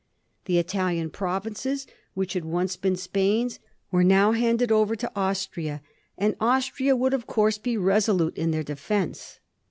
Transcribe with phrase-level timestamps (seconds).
[0.45, 3.59] The Italian provinces which had once been Spain's
[3.91, 5.79] were now handed over to Austria,
[6.17, 9.37] and Austria would of course be resolute in their defence.